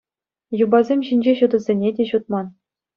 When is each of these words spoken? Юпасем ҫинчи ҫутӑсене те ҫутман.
Юпасем 0.63 1.05
ҫинчи 1.11 1.37
ҫутӑсене 1.45 1.95
те 1.97 2.11
ҫутман. 2.13 2.55